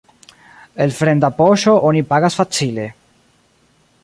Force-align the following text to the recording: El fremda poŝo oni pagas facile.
El 0.85 0.93
fremda 1.01 1.31
poŝo 1.41 1.77
oni 1.91 2.03
pagas 2.15 2.39
facile. 2.43 2.91